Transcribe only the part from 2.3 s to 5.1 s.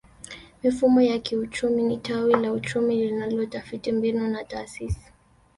la uchumi linalotafiti mbinu na taasisi